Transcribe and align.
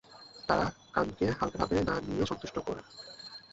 তারা 0.47 0.65
কানকে 0.93 1.25
হালকাভাবে 1.39 1.77
না 1.81 1.95
নিয়ে 2.07 2.25
সন্তুষ্ট 2.25 2.57
করে। 2.59 2.81